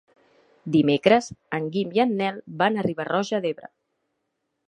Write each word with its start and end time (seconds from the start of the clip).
Dimecres 0.75 1.27
en 1.57 1.67
Guim 1.75 1.93
i 1.97 2.01
en 2.05 2.15
Nel 2.21 2.41
van 2.63 2.79
a 2.79 2.85
Riba-roja 2.87 3.43
d'Ebre. 3.47 3.73